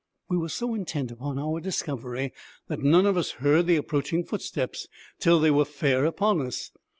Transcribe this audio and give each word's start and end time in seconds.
We 0.29 0.37
were 0.37 0.49
so 0.49 0.73
intent 0.73 1.11
upon 1.11 1.37
our 1.37 1.59
discovery 1.59 2.33
that 2.69 2.79
none 2.79 3.05
of 3.05 3.17
us 3.17 3.33
heard 3.33 3.67
the 3.67 3.75
approaching 3.75 4.23
footsteps 4.23 4.87
till 5.19 5.39
they 5.39 5.51
were 5.51 5.63
fair 5.63 6.05
upon 6.05 6.41
us. 6.41 6.71